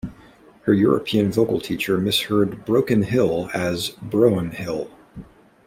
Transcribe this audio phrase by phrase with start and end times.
[0.63, 4.89] Her European vocal teacher misheard "Broken Hill" as "Bro-n-hill".